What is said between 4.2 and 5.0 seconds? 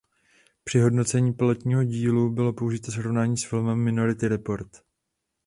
Report".